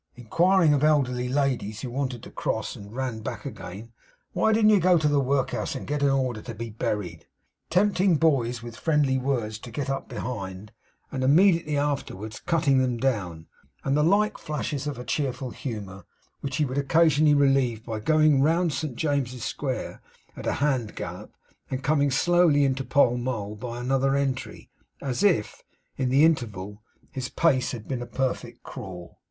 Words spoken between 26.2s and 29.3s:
interval, his pace had been a perfect crawl.